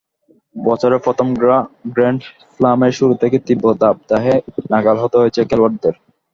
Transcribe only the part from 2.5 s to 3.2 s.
স্লামের শুরু